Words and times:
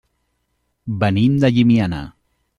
Venim 1.03 1.37
de 1.45 1.53
Llimiana. 1.59 2.03